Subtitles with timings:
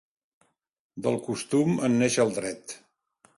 [1.07, 2.75] Del costum en neix el dret.